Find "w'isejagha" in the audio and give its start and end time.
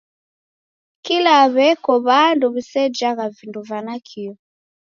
2.53-3.25